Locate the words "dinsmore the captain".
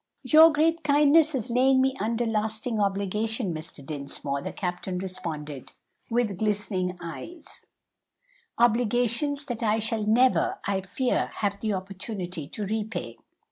3.85-4.97